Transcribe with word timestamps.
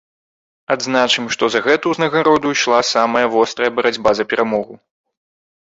Адзначым, 0.75 1.27
што 1.35 1.49
за 1.55 1.61
гэту 1.67 1.85
ўзнагароду 1.93 2.47
ішла 2.55 2.79
самая 2.95 3.23
вострая 3.35 3.71
барацьба 3.77 4.11
за 4.23 4.29
перамогу. 4.33 4.73